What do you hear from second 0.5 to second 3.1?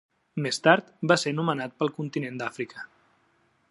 tard va ser nomenat pel continent d'Àfrica.